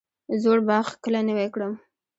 زوړ 0.41 0.59
باغ 0.67 0.87
کله 1.03 1.19
نوی 1.27 1.47
کړم؟ 1.53 1.73